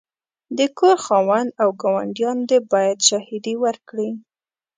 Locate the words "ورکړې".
3.63-4.09